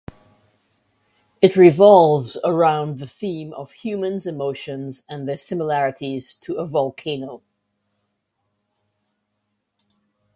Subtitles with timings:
[1.43, 7.43] It revolves around the theme of humans emotions and their similarities to a volcano.